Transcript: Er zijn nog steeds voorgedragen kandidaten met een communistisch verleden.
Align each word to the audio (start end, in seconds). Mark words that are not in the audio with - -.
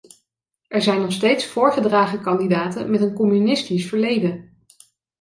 Er 0.67 0.81
zijn 0.81 1.01
nog 1.01 1.11
steeds 1.11 1.45
voorgedragen 1.45 2.21
kandidaten 2.21 2.89
met 2.91 3.01
een 3.01 3.13
communistisch 3.13 3.87
verleden. 3.87 4.59